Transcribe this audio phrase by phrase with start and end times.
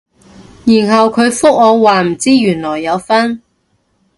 [0.65, 3.43] 然後佢覆我話唔知原來有分